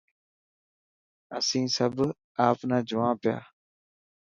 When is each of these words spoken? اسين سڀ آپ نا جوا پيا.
اسين 1.37 1.65
سڀ 1.75 1.95
آپ 2.47 2.59
نا 2.69 2.77
جوا 2.89 3.09
پيا. 3.21 3.37